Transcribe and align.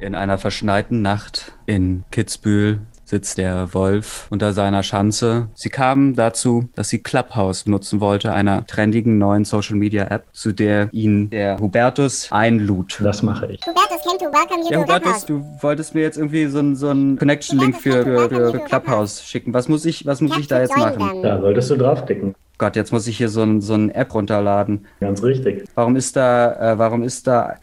In 0.00 0.14
einer 0.14 0.38
verschneiten 0.38 1.02
Nacht 1.02 1.52
in 1.66 2.04
Kitzbühel 2.10 2.80
sitzt 3.04 3.38
der 3.38 3.72
Wolf 3.74 4.26
unter 4.30 4.52
seiner 4.52 4.82
Schanze. 4.82 5.48
Sie 5.54 5.68
kamen 5.68 6.14
dazu, 6.14 6.68
dass 6.74 6.88
sie 6.88 6.98
Clubhouse 6.98 7.66
nutzen 7.66 8.00
wollte, 8.00 8.32
einer 8.32 8.66
trendigen 8.66 9.18
neuen 9.18 9.44
Social 9.44 9.76
Media 9.76 10.04
App, 10.04 10.24
zu 10.32 10.52
der 10.52 10.88
ihn 10.92 11.30
der 11.30 11.58
Hubertus 11.60 12.28
einlud. 12.32 12.98
Das 13.02 13.22
mache 13.22 13.52
ich. 13.52 13.60
Hubertus 13.66 14.02
came 14.02 14.18
to 14.18 14.24
welcome 14.24 14.64
you 14.64 14.72
Ja, 14.72 14.82
Hubertus, 14.82 15.26
du 15.26 15.44
wolltest 15.60 15.94
mir 15.94 16.02
jetzt 16.02 16.16
irgendwie 16.16 16.46
so 16.46 16.58
einen 16.58 16.76
so 16.76 16.88
einen 16.88 17.18
Connection-Link 17.18 17.76
für, 17.76 18.02
für, 18.02 18.28
für, 18.28 18.50
für 18.52 18.58
Clubhouse 18.60 19.22
schicken. 19.22 19.54
Was 19.54 19.68
muss 19.68 19.84
ich, 19.84 20.06
was 20.06 20.20
muss 20.20 20.36
ich 20.38 20.48
da 20.48 20.60
jetzt 20.60 20.76
machen? 20.76 21.22
Da 21.22 21.40
solltest 21.40 21.70
du 21.70 21.76
draufklicken. 21.76 22.34
Gott, 22.56 22.76
jetzt 22.76 22.92
muss 22.92 23.06
ich 23.06 23.16
hier 23.16 23.28
so 23.28 23.42
ein, 23.42 23.60
so 23.60 23.74
eine 23.74 23.94
App 23.94 24.14
runterladen. 24.14 24.86
Ganz 25.00 25.22
richtig. 25.22 25.64
Warum 25.74 25.96
ist 25.96 26.16
da, 26.16 26.72
äh, 26.72 26.78
warum 26.78 27.02
ist 27.02 27.26
da, 27.26 27.56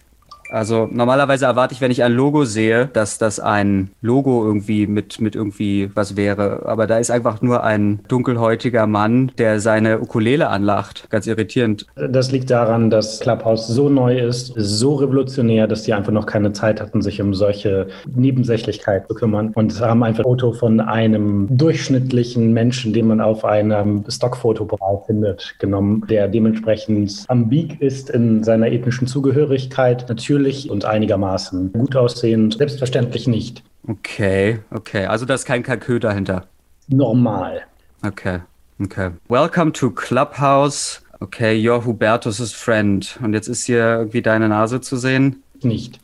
also 0.51 0.87
normalerweise 0.91 1.45
erwarte 1.45 1.73
ich, 1.73 1.81
wenn 1.81 1.91
ich 1.91 2.03
ein 2.03 2.11
Logo 2.11 2.45
sehe, 2.45 2.87
dass 2.87 3.17
das 3.17 3.39
ein 3.39 3.91
Logo 4.01 4.45
irgendwie 4.45 4.85
mit, 4.85 5.21
mit 5.21 5.35
irgendwie 5.35 5.89
was 5.95 6.17
wäre. 6.17 6.63
Aber 6.65 6.87
da 6.87 6.97
ist 6.97 7.09
einfach 7.09 7.41
nur 7.41 7.63
ein 7.63 8.01
dunkelhäutiger 8.07 8.85
Mann, 8.85 9.31
der 9.37 9.59
seine 9.59 10.01
Ukulele 10.01 10.49
anlacht. 10.49 11.07
Ganz 11.09 11.25
irritierend. 11.27 11.87
Das 11.95 12.31
liegt 12.31 12.49
daran, 12.49 12.89
dass 12.89 13.21
Clubhouse 13.21 13.67
so 13.67 13.89
neu 13.89 14.19
ist, 14.19 14.53
so 14.55 14.95
revolutionär, 14.95 15.67
dass 15.67 15.83
die 15.83 15.93
einfach 15.93 16.11
noch 16.11 16.25
keine 16.25 16.51
Zeit 16.51 16.81
hatten, 16.81 17.01
sich 17.01 17.21
um 17.21 17.33
solche 17.33 17.87
Nebensächlichkeit 18.13 19.07
zu 19.07 19.15
kümmern 19.15 19.51
und 19.55 19.79
haben 19.79 20.03
einfach 20.03 20.19
ein 20.19 20.23
Foto 20.23 20.51
von 20.51 20.79
einem 20.81 21.47
durchschnittlichen 21.49 22.51
Menschen, 22.51 22.93
den 22.93 23.07
man 23.07 23.21
auf 23.21 23.45
einem 23.45 24.03
Stockfotoportal 24.07 25.01
findet, 25.05 25.55
genommen, 25.59 26.05
der 26.09 26.27
dementsprechend 26.27 27.23
ambig 27.27 27.81
ist 27.81 28.09
in 28.09 28.43
seiner 28.43 28.67
ethnischen 28.67 29.07
Zugehörigkeit, 29.07 30.05
natürlich 30.09 30.40
und 30.69 30.85
einigermaßen 30.85 31.73
gut 31.73 31.95
aussehend, 31.95 32.57
selbstverständlich 32.57 33.27
nicht. 33.27 33.63
Okay, 33.87 34.59
okay. 34.71 35.05
Also 35.05 35.25
da 35.25 35.33
ist 35.33 35.45
kein 35.45 35.63
Kalkül 35.63 35.99
dahinter. 35.99 36.47
Normal. 36.87 37.61
Okay, 38.05 38.39
okay. 38.81 39.11
Welcome 39.27 39.71
to 39.73 39.89
Clubhouse. 39.91 41.01
Okay, 41.19 41.53
you're 41.55 41.85
Hubertus' 41.85 42.53
friend. 42.53 43.19
Und 43.21 43.33
jetzt 43.33 43.47
ist 43.47 43.65
hier 43.65 43.83
irgendwie 43.99 44.21
deine 44.21 44.49
Nase 44.49 44.81
zu 44.81 44.97
sehen. 44.97 45.43
Nicht. 45.61 45.99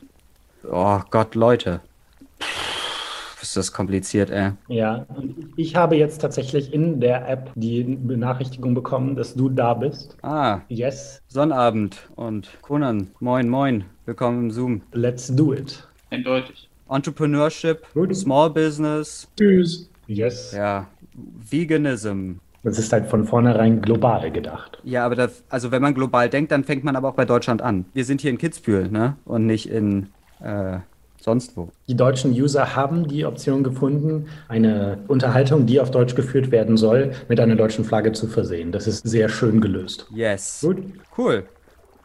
Oh 0.70 1.00
Gott, 1.10 1.34
Leute. 1.34 1.80
Ist 3.40 3.56
das 3.56 3.72
kompliziert, 3.72 4.30
ey. 4.30 4.50
Ja, 4.68 5.06
und 5.16 5.52
ich 5.56 5.76
habe 5.76 5.96
jetzt 5.96 6.20
tatsächlich 6.20 6.72
in 6.74 7.00
der 7.00 7.28
App 7.28 7.50
die 7.54 7.84
Benachrichtigung 7.84 8.74
bekommen, 8.74 9.14
dass 9.14 9.34
du 9.34 9.48
da 9.48 9.74
bist. 9.74 10.16
Ah, 10.22 10.60
Yes, 10.68 11.22
Sonnabend 11.28 12.08
und 12.16 12.50
Conan. 12.62 13.08
Moin, 13.20 13.48
moin. 13.48 13.84
Willkommen 14.06 14.44
im 14.44 14.50
Zoom. 14.50 14.82
let's 14.92 15.28
do 15.34 15.52
it. 15.54 15.86
Eindeutig. 16.10 16.68
Entrepreneurship, 16.90 17.86
Gut. 17.94 18.16
Small 18.16 18.50
Business, 18.50 19.28
Tschüss. 19.36 19.88
Yes. 20.06 20.52
ja, 20.56 20.86
Veganism. 21.50 22.32
Das 22.64 22.78
ist 22.78 22.92
halt 22.92 23.06
von 23.08 23.24
vornherein 23.24 23.80
global 23.82 24.30
gedacht. 24.32 24.78
Ja, 24.82 25.04
aber 25.06 25.14
das, 25.14 25.44
also 25.48 25.70
wenn 25.70 25.80
man 25.82 25.94
global 25.94 26.28
denkt, 26.28 26.50
dann 26.50 26.64
fängt 26.64 26.82
man 26.82 26.96
aber 26.96 27.08
auch 27.10 27.14
bei 27.14 27.24
Deutschland 27.24 27.62
an. 27.62 27.84
Wir 27.94 28.04
sind 28.04 28.20
hier 28.20 28.30
in 28.30 28.38
Kitzbühel, 28.38 28.90
ne? 28.90 29.16
Und 29.26 29.46
nicht 29.46 29.68
in 29.70 30.08
äh, 30.42 30.78
sonst 31.20 31.56
wo. 31.56 31.68
Die 31.88 31.96
deutschen 31.96 32.32
User 32.32 32.74
haben 32.76 33.06
die 33.08 33.24
Option 33.24 33.62
gefunden, 33.62 34.26
eine 34.48 34.98
Unterhaltung, 35.08 35.66
die 35.66 35.80
auf 35.80 35.90
Deutsch 35.90 36.14
geführt 36.14 36.50
werden 36.50 36.76
soll, 36.76 37.12
mit 37.28 37.40
einer 37.40 37.56
deutschen 37.56 37.84
Flagge 37.84 38.12
zu 38.12 38.26
versehen. 38.26 38.72
Das 38.72 38.86
ist 38.86 39.06
sehr 39.06 39.28
schön 39.28 39.60
gelöst. 39.60 40.06
Yes. 40.14 40.60
Gut. 40.62 40.78
Cool. 41.16 41.44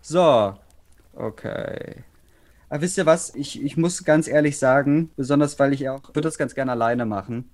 So. 0.01 0.53
Okay. 1.15 2.03
Aber 2.73 2.81
wisst 2.81 2.97
ihr 2.97 3.05
was? 3.05 3.35
Ich, 3.35 3.63
ich 3.63 3.77
muss 3.77 4.03
ganz 4.03 4.27
ehrlich 4.27 4.57
sagen, 4.57 5.11
besonders 5.15 5.59
weil 5.59 5.73
ich 5.73 5.87
auch, 5.89 6.01
würde 6.07 6.21
das 6.21 6.39
ganz 6.39 6.55
gerne 6.55 6.71
alleine 6.71 7.05
machen. 7.05 7.47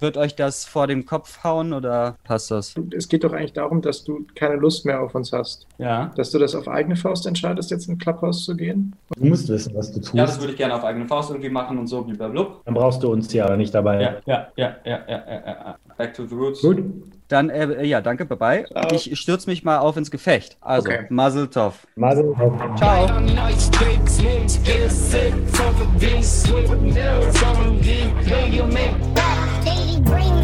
Wird 0.00 0.16
euch 0.16 0.34
das 0.34 0.64
vor 0.64 0.86
den 0.86 1.04
Kopf 1.04 1.44
hauen 1.44 1.74
oder 1.74 2.16
passt 2.24 2.50
das? 2.50 2.74
Es 2.96 3.06
geht 3.06 3.22
doch 3.22 3.34
eigentlich 3.34 3.52
darum, 3.52 3.82
dass 3.82 4.02
du 4.02 4.24
keine 4.34 4.56
Lust 4.56 4.86
mehr 4.86 5.02
auf 5.02 5.14
uns 5.14 5.30
hast. 5.30 5.66
Ja. 5.76 6.10
Dass 6.16 6.30
du 6.30 6.38
das 6.38 6.54
auf 6.54 6.68
eigene 6.68 6.96
Faust 6.96 7.26
entscheidest, 7.26 7.70
jetzt 7.70 7.86
in 7.86 7.98
Clubhouse 7.98 8.46
zu 8.46 8.56
gehen. 8.56 8.96
Du 9.14 9.26
musst 9.26 9.46
wissen, 9.50 9.74
was 9.74 9.92
du 9.92 10.00
tust. 10.00 10.14
Ja, 10.14 10.24
das 10.24 10.40
würde 10.40 10.52
ich 10.52 10.58
gerne 10.58 10.74
auf 10.74 10.84
eigene 10.84 11.04
Faust 11.04 11.28
irgendwie 11.28 11.50
machen 11.50 11.78
und 11.78 11.86
so, 11.86 12.04
blablabla. 12.04 12.62
Dann 12.64 12.72
brauchst 12.72 13.02
du 13.02 13.12
uns 13.12 13.30
ja 13.30 13.54
nicht 13.54 13.74
dabei. 13.74 14.00
Ja, 14.00 14.16
ja, 14.24 14.48
ja, 14.56 14.76
ja, 14.86 15.00
ja, 15.06 15.22
ja, 15.28 15.42
ja. 15.44 15.76
Back 15.98 16.14
to 16.14 16.26
the 16.26 16.34
roots. 16.34 16.62
Gut. 16.62 16.82
Dann, 17.32 17.48
äh, 17.48 17.82
ja, 17.84 18.02
danke, 18.02 18.26
bye 18.26 18.36
bye. 18.36 18.64
Ciao. 18.66 18.92
Ich 18.92 19.18
stürze 19.18 19.48
mich 19.48 19.64
mal 19.64 19.78
auf 19.78 19.96
ins 19.96 20.10
Gefecht. 20.10 20.58
Also, 20.60 20.90
Okay. 20.90 21.06
Mazel 21.08 21.48
Tov. 21.48 21.86
Mazel 21.96 22.34
tov. 22.34 22.76
Ciao. 22.76 23.06
Daily 29.64 30.00
brings 30.04 30.42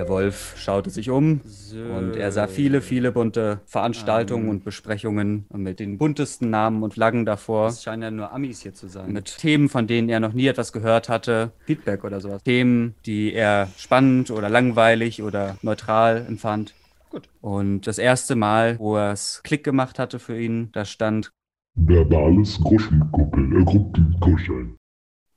Der 0.00 0.08
Wolf 0.08 0.54
schaute 0.56 0.88
sich 0.88 1.10
um 1.10 1.42
und 1.94 2.16
er 2.16 2.32
sah 2.32 2.46
viele, 2.46 2.80
viele 2.80 3.12
bunte 3.12 3.60
Veranstaltungen 3.66 4.48
und 4.48 4.64
Besprechungen 4.64 5.44
mit 5.52 5.78
den 5.78 5.98
buntesten 5.98 6.48
Namen 6.48 6.82
und 6.82 6.94
Flaggen 6.94 7.26
davor. 7.26 7.68
Es 7.68 7.82
scheinen 7.82 8.02
ja 8.02 8.10
nur 8.10 8.32
Amis 8.32 8.62
hier 8.62 8.72
zu 8.72 8.88
sein. 8.88 9.12
Mit 9.12 9.36
Themen, 9.36 9.68
von 9.68 9.86
denen 9.86 10.08
er 10.08 10.18
noch 10.18 10.32
nie 10.32 10.46
etwas 10.46 10.72
gehört 10.72 11.10
hatte. 11.10 11.52
Feedback 11.66 12.02
oder 12.02 12.22
sowas. 12.22 12.42
Themen, 12.44 12.94
die 13.04 13.34
er 13.34 13.68
spannend 13.76 14.30
oder 14.30 14.48
langweilig 14.48 15.22
oder 15.22 15.58
neutral 15.60 16.24
empfand. 16.26 16.72
Gut. 17.10 17.28
Und 17.42 17.82
das 17.86 17.98
erste 17.98 18.36
Mal, 18.36 18.78
wo 18.78 18.96
er 18.96 19.12
es 19.12 19.42
Klick 19.44 19.64
gemacht 19.64 19.98
hatte 19.98 20.18
für 20.18 20.40
ihn, 20.40 20.70
da 20.72 20.86
stand 20.86 21.30
Verbales 21.74 22.58
Groschenkuppel, 22.62 23.60
äh, 23.60 23.64
Gruppenkuscheln. 23.64 24.78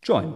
Join. 0.04 0.34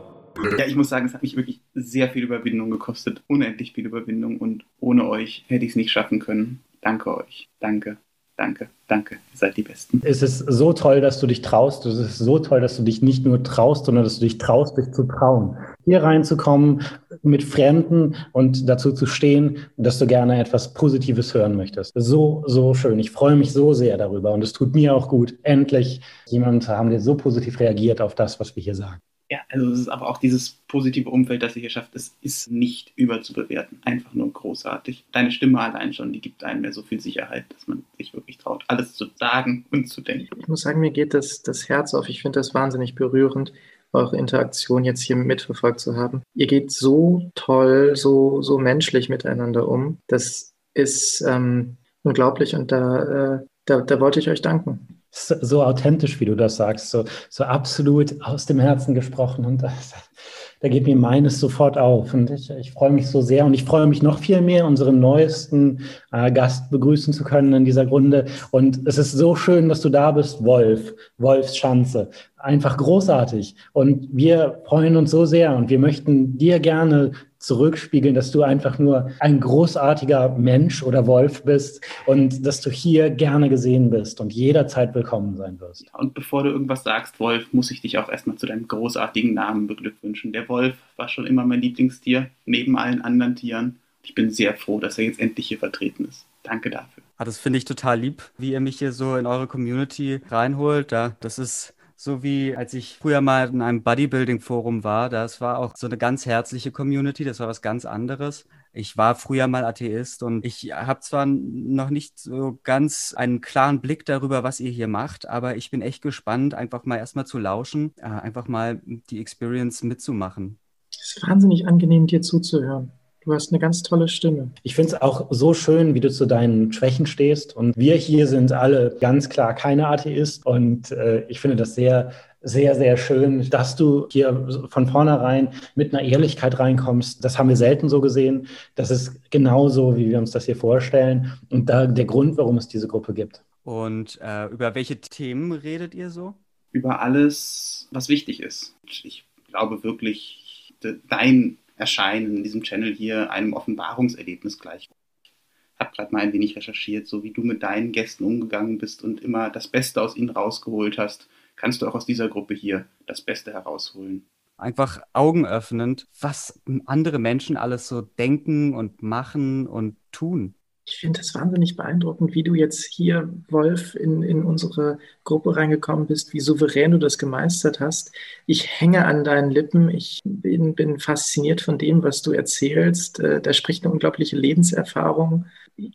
Ja, 0.57 0.65
ich 0.65 0.75
muss 0.75 0.89
sagen, 0.89 1.05
es 1.05 1.13
hat 1.13 1.21
mich 1.21 1.35
wirklich 1.35 1.61
sehr 1.73 2.09
viel 2.09 2.23
Überwindung 2.23 2.69
gekostet. 2.69 3.21
Unendlich 3.27 3.73
viel 3.73 3.85
Überwindung. 3.85 4.37
Und 4.37 4.65
ohne 4.79 5.07
euch 5.07 5.45
hätte 5.47 5.65
ich 5.65 5.71
es 5.71 5.75
nicht 5.75 5.91
schaffen 5.91 6.19
können. 6.19 6.61
Danke 6.81 7.15
euch. 7.17 7.49
Danke, 7.59 7.97
danke, 8.37 8.69
danke. 8.87 9.15
Ihr 9.15 9.37
seid 9.37 9.57
die 9.57 9.63
Besten. 9.63 10.01
Es 10.03 10.21
ist 10.21 10.39
so 10.39 10.73
toll, 10.73 11.01
dass 11.01 11.19
du 11.19 11.27
dich 11.27 11.41
traust. 11.41 11.85
Es 11.85 11.97
ist 11.97 12.17
so 12.19 12.39
toll, 12.39 12.61
dass 12.61 12.77
du 12.77 12.83
dich 12.83 13.01
nicht 13.01 13.25
nur 13.25 13.43
traust, 13.43 13.85
sondern 13.85 14.03
dass 14.03 14.19
du 14.19 14.25
dich 14.25 14.37
traust, 14.37 14.77
dich 14.77 14.91
zu 14.91 15.03
trauen. 15.03 15.57
Hier 15.85 16.03
reinzukommen 16.03 16.83
mit 17.23 17.43
Fremden 17.43 18.15
und 18.31 18.69
dazu 18.69 18.93
zu 18.93 19.05
stehen, 19.05 19.57
dass 19.77 19.99
du 19.99 20.07
gerne 20.07 20.39
etwas 20.39 20.73
Positives 20.73 21.33
hören 21.33 21.55
möchtest. 21.55 21.91
So, 21.95 22.43
so 22.45 22.73
schön. 22.73 22.99
Ich 22.99 23.11
freue 23.11 23.35
mich 23.35 23.51
so 23.53 23.73
sehr 23.73 23.97
darüber 23.97 24.33
und 24.33 24.43
es 24.43 24.53
tut 24.53 24.73
mir 24.73 24.95
auch 24.95 25.09
gut, 25.09 25.35
endlich 25.43 26.01
jemand 26.27 26.67
haben, 26.67 26.89
der 26.89 26.99
so 26.99 27.15
positiv 27.15 27.59
reagiert 27.59 28.01
auf 28.01 28.15
das, 28.15 28.39
was 28.39 28.55
wir 28.55 28.63
hier 28.63 28.75
sagen. 28.75 29.01
Ja, 29.29 29.39
also 29.49 29.69
es 29.71 29.79
ist 29.79 29.89
aber 29.89 30.07
auch 30.07 30.19
dieses 30.19 30.51
positive 30.69 31.09
Umfeld, 31.09 31.43
das 31.43 31.55
ihr 31.55 31.61
hier 31.61 31.69
schafft, 31.69 31.95
es 31.95 32.15
ist 32.21 32.49
nicht 32.49 32.93
überzubewerten. 32.95 33.79
Einfach 33.83 34.13
nur 34.13 34.31
großartig. 34.31 35.03
Deine 35.11 35.31
Stimme 35.31 35.59
allein 35.59 35.93
schon, 35.93 36.13
die 36.13 36.21
gibt 36.21 36.45
einem 36.45 36.61
mehr 36.61 36.71
so 36.71 36.81
viel 36.81 37.01
Sicherheit, 37.01 37.45
dass 37.49 37.67
man 37.67 37.83
sich 37.97 38.13
wirklich 38.13 38.37
traut, 38.37 38.63
alles 38.67 38.93
zu 38.93 39.07
sagen 39.15 39.65
und 39.71 39.89
zu 39.89 39.99
denken. 39.99 40.39
Ich 40.39 40.47
muss 40.47 40.61
sagen, 40.61 40.79
mir 40.79 40.91
geht 40.91 41.13
das, 41.13 41.41
das 41.41 41.67
Herz 41.67 41.93
auf. 41.93 42.07
Ich 42.07 42.21
finde 42.21 42.39
das 42.39 42.53
wahnsinnig 42.53 42.95
berührend, 42.95 43.51
eure 43.91 44.17
Interaktion 44.17 44.85
jetzt 44.85 45.01
hier 45.01 45.15
mitverfolgt 45.17 45.79
zu 45.81 45.97
haben. 45.97 46.21
Ihr 46.33 46.47
geht 46.47 46.71
so 46.71 47.29
toll, 47.35 47.95
so, 47.95 48.41
so 48.41 48.57
menschlich 48.57 49.09
miteinander 49.09 49.67
um. 49.67 49.97
Das 50.07 50.53
ist 50.73 51.21
ähm, 51.27 51.77
unglaublich 52.03 52.55
und 52.55 52.71
da, 52.71 53.35
äh, 53.35 53.45
da, 53.65 53.81
da 53.81 53.99
wollte 53.99 54.19
ich 54.19 54.29
euch 54.29 54.41
danken. 54.41 54.96
So, 55.09 55.63
authentisch, 55.63 56.19
wie 56.19 56.25
du 56.25 56.35
das 56.35 56.57
sagst, 56.57 56.91
so, 56.91 57.05
so 57.29 57.43
absolut 57.43 58.21
aus 58.21 58.45
dem 58.45 58.59
Herzen 58.59 58.93
gesprochen. 58.93 59.45
Und 59.45 59.63
das, 59.63 59.93
da 60.59 60.67
geht 60.67 60.85
mir 60.85 60.95
meines 60.95 61.39
sofort 61.39 61.77
auf. 61.77 62.13
Und 62.13 62.29
ich, 62.29 62.49
ich 62.49 62.71
freue 62.71 62.91
mich 62.91 63.07
so 63.07 63.21
sehr 63.21 63.45
und 63.45 63.53
ich 63.53 63.63
freue 63.63 63.87
mich 63.87 64.03
noch 64.03 64.19
viel 64.19 64.41
mehr, 64.41 64.65
unseren 64.65 64.99
neuesten 64.99 65.81
äh, 66.11 66.31
Gast 66.31 66.69
begrüßen 66.71 67.13
zu 67.13 67.23
können 67.23 67.53
in 67.53 67.65
dieser 67.65 67.87
Runde. 67.87 68.25
Und 68.51 68.81
es 68.85 68.97
ist 68.97 69.13
so 69.13 69.35
schön, 69.35 69.69
dass 69.69 69.81
du 69.81 69.89
da 69.89 70.11
bist, 70.11 70.43
Wolf, 70.43 70.93
Wolfschanze. 71.17 72.09
Einfach 72.37 72.77
großartig. 72.77 73.55
Und 73.73 74.09
wir 74.11 74.61
freuen 74.65 74.97
uns 74.97 75.11
so 75.11 75.25
sehr 75.25 75.55
und 75.55 75.69
wir 75.69 75.79
möchten 75.79 76.37
dir 76.37 76.59
gerne 76.59 77.11
zurückspiegeln, 77.47 78.13
dass 78.13 78.31
du 78.31 78.43
einfach 78.43 78.77
nur 78.77 79.09
ein 79.21 79.39
großartiger 79.39 80.37
Mensch 80.37 80.83
oder 80.83 81.07
Wolf 81.07 81.43
bist 81.43 81.81
und 82.05 82.45
dass 82.45 82.59
du 82.59 82.69
hier 82.69 83.09
gerne 83.09 83.47
gesehen 83.47 83.89
bist 83.89 84.19
und 84.19 84.33
jederzeit 84.33 84.93
willkommen 84.93 85.37
sein 85.37 85.57
wirst. 85.61 85.85
Und 85.93 86.13
bevor 86.13 86.43
du 86.43 86.49
irgendwas 86.49 86.83
sagst, 86.83 87.21
Wolf, 87.21 87.53
muss 87.53 87.71
ich 87.71 87.79
dich 87.79 87.97
auch 87.97 88.09
erstmal 88.09 88.35
zu 88.35 88.47
deinem 88.47 88.67
großartigen 88.67 89.33
Namen 89.33 89.65
beglückwünschen. 89.67 90.33
Der 90.33 90.49
Wolf 90.49 90.75
war 90.97 91.07
schon 91.07 91.25
immer 91.25 91.45
mein 91.45 91.61
Lieblingstier, 91.61 92.29
neben 92.45 92.77
allen 92.77 93.01
anderen 93.01 93.37
Tieren. 93.37 93.77
Ich 94.03 94.13
bin 94.13 94.29
sehr 94.29 94.53
froh, 94.55 94.81
dass 94.81 94.97
er 94.97 95.05
jetzt 95.05 95.21
endlich 95.21 95.47
hier 95.47 95.59
vertreten 95.59 96.03
ist. 96.03 96.25
Danke 96.43 96.69
dafür. 96.69 97.03
Ah, 97.17 97.23
das 97.23 97.39
finde 97.39 97.59
ich 97.59 97.65
total 97.65 98.01
lieb, 98.01 98.23
wie 98.37 98.51
ihr 98.51 98.59
mich 98.59 98.79
hier 98.79 98.91
so 98.91 99.15
in 99.15 99.25
eure 99.25 99.47
Community 99.47 100.19
reinholt. 100.29 100.91
Da, 100.91 101.15
das 101.21 101.39
ist 101.39 101.73
so 101.99 102.21
wie 102.21 102.55
als 102.55 102.75
ich 102.75 102.97
früher 102.99 103.21
mal 103.21 103.49
in 103.49 103.61
einem 103.63 103.81
Bodybuilding-Forum 103.81 104.83
war. 104.83 105.09
Das 105.09 105.41
war 105.41 105.57
auch 105.57 105.75
so 105.75 105.87
eine 105.87 105.97
ganz 105.97 106.27
herzliche 106.27 106.71
Community, 106.71 107.23
das 107.23 107.39
war 107.39 107.47
was 107.47 107.63
ganz 107.63 107.85
anderes. 107.85 108.45
Ich 108.71 108.97
war 108.97 109.15
früher 109.15 109.47
mal 109.47 109.65
Atheist 109.65 110.21
und 110.21 110.45
ich 110.45 110.71
habe 110.71 110.99
zwar 110.99 111.25
noch 111.25 111.89
nicht 111.89 112.19
so 112.19 112.59
ganz 112.63 113.15
einen 113.17 113.41
klaren 113.41 113.81
Blick 113.81 114.05
darüber, 114.05 114.43
was 114.43 114.59
ihr 114.59 114.69
hier 114.69 114.87
macht, 114.87 115.27
aber 115.27 115.57
ich 115.57 115.71
bin 115.71 115.81
echt 115.81 116.03
gespannt, 116.03 116.53
einfach 116.53 116.85
mal 116.85 116.97
erstmal 116.97 117.25
zu 117.25 117.39
lauschen, 117.39 117.93
äh, 117.97 118.03
einfach 118.03 118.47
mal 118.47 118.79
die 118.85 119.19
Experience 119.19 119.81
mitzumachen. 119.81 120.59
Es 120.91 121.17
ist 121.17 121.27
wahnsinnig 121.27 121.67
angenehm, 121.67 122.05
dir 122.05 122.21
zuzuhören. 122.21 122.91
Du 123.27 123.33
hast 123.33 123.51
eine 123.51 123.59
ganz 123.59 123.83
tolle 123.83 124.07
Stimme. 124.07 124.51
Ich 124.63 124.73
finde 124.73 124.95
es 124.95 125.01
auch 125.01 125.27
so 125.31 125.53
schön, 125.53 125.93
wie 125.93 125.99
du 125.99 126.09
zu 126.09 126.25
deinen 126.25 126.71
Schwächen 126.71 127.05
stehst. 127.05 127.53
Und 127.57 127.75
wir 127.75 127.95
hier 127.95 128.25
sind 128.25 128.53
alle 128.53 128.95
ganz 129.01 129.27
klar 129.27 129.53
keine 129.53 129.89
Atheist. 129.89 130.45
Und 130.45 130.91
äh, 130.91 131.25
ich 131.27 131.41
finde 131.41 131.57
das 131.57 131.75
sehr, 131.75 132.13
sehr, 132.41 132.73
sehr 132.75 132.95
schön, 132.95 133.49
dass 133.49 133.75
du 133.75 134.07
hier 134.09 134.47
von 134.69 134.87
vornherein 134.87 135.49
mit 135.75 135.93
einer 135.93 136.03
Ehrlichkeit 136.03 136.57
reinkommst. 136.57 137.21
Das 137.25 137.37
haben 137.37 137.49
wir 137.49 137.57
selten 137.57 137.89
so 137.89 137.99
gesehen. 137.99 138.47
Das 138.75 138.91
ist 138.91 139.29
genauso, 139.29 139.97
wie 139.97 140.09
wir 140.09 140.19
uns 140.19 140.31
das 140.31 140.45
hier 140.45 140.55
vorstellen. 140.55 141.33
Und 141.49 141.67
da 141.67 141.85
der 141.85 142.05
Grund, 142.05 142.37
warum 142.37 142.55
es 142.57 142.69
diese 142.69 142.87
Gruppe 142.87 143.13
gibt. 143.13 143.43
Und 143.65 144.17
äh, 144.21 144.45
über 144.45 144.73
welche 144.73 145.01
Themen 145.01 145.51
redet 145.51 145.93
ihr 145.93 146.11
so? 146.11 146.33
Über 146.71 147.01
alles, 147.01 147.89
was 147.91 148.07
wichtig 148.07 148.41
ist. 148.41 148.73
Ich 148.85 149.25
glaube 149.49 149.83
wirklich, 149.83 150.73
de- 150.81 150.99
dein 151.09 151.57
Erscheinen 151.77 152.37
in 152.37 152.43
diesem 152.43 152.63
Channel 152.63 152.93
hier 152.93 153.31
einem 153.31 153.53
Offenbarungserlebnis 153.53 154.59
gleich. 154.59 154.89
Ich 155.23 155.79
habe 155.79 155.95
gerade 155.95 156.11
mal 156.11 156.21
ein 156.21 156.33
wenig 156.33 156.55
recherchiert, 156.55 157.07
so 157.07 157.23
wie 157.23 157.31
du 157.31 157.41
mit 157.43 157.61
deinen 157.63 157.91
Gästen 157.91 158.25
umgegangen 158.25 158.79
bist 158.79 159.03
und 159.03 159.21
immer 159.21 159.49
das 159.49 159.67
Beste 159.67 160.01
aus 160.01 160.15
ihnen 160.15 160.31
rausgeholt 160.31 160.97
hast, 160.97 161.29
kannst 161.55 161.81
du 161.81 161.87
auch 161.87 161.95
aus 161.95 162.05
dieser 162.05 162.29
Gruppe 162.29 162.55
hier 162.55 162.87
das 163.05 163.21
Beste 163.21 163.53
herausholen. 163.53 164.25
Einfach 164.57 165.01
augenöffnend, 165.13 166.07
was 166.19 166.59
andere 166.85 167.19
Menschen 167.19 167.57
alles 167.57 167.87
so 167.87 168.01
denken 168.01 168.73
und 168.73 169.03
machen 169.03 169.67
und 169.67 169.97
tun. 170.11 170.55
Ich 170.89 170.99
finde 170.99 171.19
es 171.19 171.35
wahnsinnig 171.35 171.75
beeindruckend, 171.75 172.33
wie 172.33 172.43
du 172.43 172.55
jetzt 172.55 172.85
hier, 172.85 173.29
Wolf, 173.49 173.93
in, 173.93 174.23
in 174.23 174.43
unsere 174.45 174.99
Gruppe 175.25 175.57
reingekommen 175.57 176.07
bist, 176.07 176.33
wie 176.33 176.39
souverän 176.39 176.91
du 176.91 176.97
das 176.97 177.17
gemeistert 177.17 177.81
hast. 177.81 178.13
Ich 178.45 178.79
hänge 178.79 179.05
an 179.05 179.25
deinen 179.25 179.51
Lippen. 179.51 179.89
Ich 179.89 180.21
bin, 180.23 180.75
bin 180.75 180.99
fasziniert 180.99 181.59
von 181.59 181.77
dem, 181.77 182.03
was 182.03 182.21
du 182.21 182.31
erzählst. 182.31 183.19
Äh, 183.19 183.41
Da 183.41 183.51
spricht 183.51 183.83
eine 183.83 183.91
unglaubliche 183.91 184.37
Lebenserfahrung. 184.37 185.47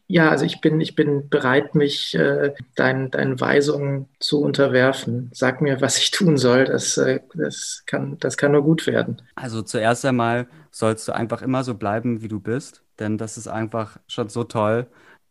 Ja, 0.06 0.28
also 0.30 0.44
ich 0.44 0.60
bin, 0.60 0.78
ich 0.80 0.94
bin 0.94 1.28
bereit, 1.30 1.74
mich 1.74 2.14
äh, 2.14 2.52
deinen, 2.74 3.10
deinen 3.10 3.40
Weisungen 3.40 4.08
zu 4.20 4.42
unterwerfen. 4.42 5.30
Sag 5.32 5.62
mir, 5.62 5.80
was 5.80 5.96
ich 5.98 6.10
tun 6.10 6.36
soll. 6.36 6.66
Das, 6.66 6.98
äh, 6.98 7.20
das, 7.34 7.82
kann, 7.86 8.18
das 8.20 8.36
kann 8.36 8.52
nur 8.52 8.62
gut 8.62 8.86
werden. 8.86 9.22
Also 9.34 9.62
zuerst 9.62 10.04
einmal 10.04 10.48
sollst 10.70 11.08
du 11.08 11.12
einfach 11.12 11.42
immer 11.42 11.64
so 11.64 11.74
bleiben, 11.74 12.22
wie 12.22 12.28
du 12.28 12.40
bist, 12.40 12.82
denn 13.02 13.18
das 13.18 13.36
ist 13.36 13.48
einfach 13.48 13.98
schon 14.06 14.28
so 14.28 14.44
toll. 14.44 14.88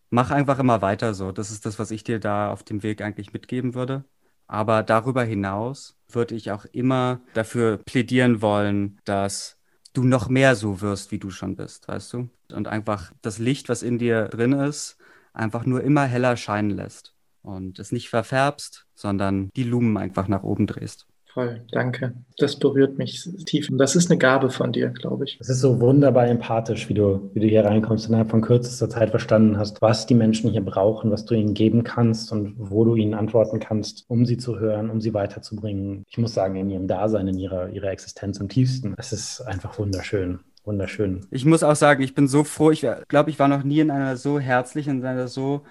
Mach 0.09 0.31
einfach 0.31 0.59
immer 0.59 0.81
weiter 0.81 1.13
so. 1.13 1.31
Das 1.31 1.51
ist 1.51 1.65
das, 1.65 1.79
was 1.79 1.91
ich 1.91 2.03
dir 2.03 2.19
da 2.19 2.51
auf 2.51 2.63
dem 2.63 2.83
Weg 2.83 3.01
eigentlich 3.01 3.33
mitgeben 3.33 3.73
würde. 3.73 4.03
Aber 4.47 4.83
darüber 4.83 5.23
hinaus 5.23 5.97
würde 6.09 6.35
ich 6.35 6.51
auch 6.51 6.65
immer 6.65 7.21
dafür 7.33 7.77
plädieren 7.77 8.41
wollen, 8.41 9.00
dass 9.06 9.57
du 9.94 10.03
noch 10.03 10.27
mehr 10.29 10.56
so 10.56 10.81
wirst, 10.81 11.12
wie 11.12 11.19
du 11.19 11.29
schon 11.29 11.56
bist, 11.56 11.88
weißt 11.88 12.13
du? 12.13 12.29
Und 12.51 12.68
einfach 12.68 13.13
das 13.21 13.39
Licht, 13.39 13.69
was 13.69 13.81
in 13.83 13.97
dir 13.97 14.27
drin 14.27 14.51
ist, 14.51 14.97
einfach 15.33 15.65
nur 15.65 15.81
immer 15.81 16.03
heller 16.03 16.35
scheinen 16.35 16.71
lässt. 16.71 17.15
Und 17.41 17.79
es 17.79 17.94
nicht 17.94 18.09
verfärbst, 18.09 18.85
sondern 18.94 19.50
die 19.56 19.63
Lumen 19.63 19.97
einfach 19.97 20.27
nach 20.27 20.44
oben 20.44 20.67
drehst. 20.67 21.07
Toll, 21.33 21.62
danke. 21.72 22.13
Das 22.38 22.60
berührt 22.60 22.98
mich 22.98 23.24
tief. 23.45 23.69
Und 23.69 23.78
das 23.78 23.95
ist 23.95 24.12
eine 24.12 24.18
Gabe 24.18 24.50
von 24.50 24.74
dir, 24.74 24.89
glaube 24.89 25.24
ich. 25.24 25.38
Es 25.39 25.48
ist 25.48 25.62
so 25.62 25.80
wunderbar 25.80 26.28
empathisch, 26.28 26.89
wie 26.89 26.94
du, 26.94 27.31
wie 27.33 27.39
du 27.39 27.48
hier 27.48 27.63
reinkommst, 27.63 28.07
innerhalb 28.07 28.30
von 28.30 28.42
kürzester 28.42 28.89
Zeit 28.89 29.12
verstanden 29.12 29.57
hast, 29.57 29.81
was 29.81 30.06
die 30.06 30.16
Menschen 30.16 30.51
hier 30.51 30.63
brauchen, 30.63 31.10
was 31.10 31.24
du 31.25 31.33
ihnen 31.33 31.54
geben 31.54 31.83
kannst 31.86 32.33
und 32.33 32.56
wo 32.57 32.83
du 32.83 32.95
ihnen 32.95 33.13
antworten 33.13 33.62
kannst, 33.62 34.04
um 34.10 34.25
sie 34.25 34.38
zu 34.38 34.60
hören, 34.60 34.89
um 34.89 35.00
sie 35.00 35.13
weiterzubringen. 35.13 36.04
Ich 36.10 36.18
muss 36.18 36.33
sagen, 36.33 36.56
in 36.56 36.69
ihrem 36.69 36.88
Dasein, 36.88 37.30
in 37.30 37.38
ihrer, 37.38 37.69
ihrer 37.69 37.92
Existenz 37.92 38.38
im 38.39 38.50
tiefsten. 38.50 38.94
Es 38.98 39.13
ist 39.13 39.42
einfach 39.42 39.80
wunderschön. 39.80 40.39
Wunderschön. 40.66 41.25
Ich 41.31 41.45
muss 41.45 41.63
auch 41.63 41.75
sagen, 41.75 42.04
ich 42.04 42.13
bin 42.13 42.27
so 42.27 42.44
froh. 42.44 42.72
Ich 42.72 42.86
glaube, 43.07 43.30
ich 43.30 43.39
war 43.39 43.48
noch 43.48 43.63
nie 43.63 43.80
in 43.80 43.89
einer 43.89 44.18
so 44.18 44.39
herzlichen, 44.39 45.00
in 45.00 45.06
einer 45.06 45.27
so 45.27 45.62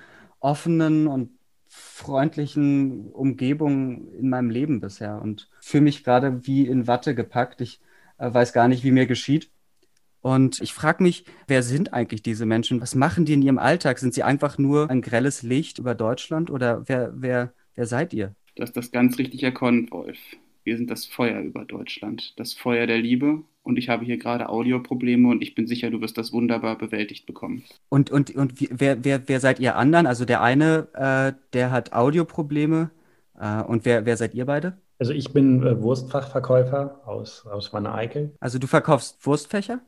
offenen 0.40 1.06
und 1.06 1.30
freundlichen 2.00 3.10
Umgebung 3.12 4.12
in 4.14 4.30
meinem 4.30 4.50
Leben 4.50 4.80
bisher 4.80 5.20
und 5.22 5.48
fühle 5.60 5.84
mich 5.84 6.02
gerade 6.02 6.46
wie 6.46 6.66
in 6.66 6.86
Watte 6.86 7.14
gepackt. 7.14 7.60
Ich 7.60 7.80
äh, 8.18 8.32
weiß 8.32 8.52
gar 8.52 8.68
nicht, 8.68 8.82
wie 8.84 8.90
mir 8.90 9.06
geschieht. 9.06 9.50
Und 10.22 10.60
ich 10.60 10.74
frage 10.74 11.02
mich, 11.02 11.24
wer 11.46 11.62
sind 11.62 11.92
eigentlich 11.94 12.22
diese 12.22 12.46
Menschen? 12.46 12.80
Was 12.80 12.94
machen 12.94 13.24
die 13.24 13.34
in 13.34 13.42
ihrem 13.42 13.58
Alltag? 13.58 13.98
Sind 13.98 14.14
sie 14.14 14.22
einfach 14.22 14.58
nur 14.58 14.90
ein 14.90 15.02
grelles 15.02 15.42
Licht 15.42 15.78
über 15.78 15.94
Deutschland 15.94 16.50
oder 16.50 16.88
wer, 16.88 17.12
wer, 17.14 17.52
wer 17.74 17.86
seid 17.86 18.12
ihr? 18.12 18.34
Du 18.54 18.62
hast 18.62 18.76
das 18.76 18.90
ganz 18.90 19.18
richtig 19.18 19.42
erkannt, 19.42 19.90
Wolf. 19.92 20.18
Wir 20.64 20.76
sind 20.76 20.90
das 20.90 21.06
Feuer 21.06 21.40
über 21.40 21.64
Deutschland, 21.64 22.34
das 22.38 22.52
Feuer 22.52 22.86
der 22.86 22.98
Liebe. 22.98 23.42
Und 23.62 23.76
ich 23.76 23.88
habe 23.88 24.04
hier 24.04 24.16
gerade 24.16 24.48
Audioprobleme 24.48 25.28
und 25.28 25.42
ich 25.42 25.54
bin 25.54 25.66
sicher, 25.66 25.90
du 25.90 26.00
wirst 26.00 26.16
das 26.16 26.32
wunderbar 26.32 26.78
bewältigt 26.78 27.26
bekommen. 27.26 27.62
Und, 27.88 28.10
und, 28.10 28.34
und 28.34 28.54
wer, 28.70 29.04
wer, 29.04 29.28
wer 29.28 29.40
seid 29.40 29.60
ihr 29.60 29.76
anderen? 29.76 30.06
Also 30.06 30.24
der 30.24 30.42
eine, 30.42 30.88
äh, 30.94 31.32
der 31.52 31.70
hat 31.70 31.92
Audioprobleme. 31.92 32.90
Äh, 33.38 33.62
und 33.62 33.84
wer, 33.84 34.06
wer 34.06 34.16
seid 34.16 34.34
ihr 34.34 34.46
beide? 34.46 34.78
Also 34.98 35.12
ich 35.12 35.32
bin 35.32 35.62
äh, 35.62 35.80
Wurstfachverkäufer 35.80 37.00
aus, 37.06 37.46
aus 37.46 37.72
Wanne-Eickel. 37.72 38.34
Also 38.40 38.58
du 38.58 38.66
verkaufst 38.66 39.24
Wurstfächer? 39.26 39.80